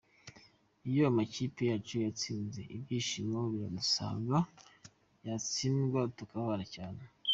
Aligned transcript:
Iyo 0.89 1.01
amakipe 1.11 1.61
yacu 1.71 1.95
yatsinze 2.05 2.61
ibyishimo 2.75 3.39
biradusaga, 3.51 4.37
yatsindwa 5.25 5.99
tukababara 6.17 6.65
cyane. 6.75 7.01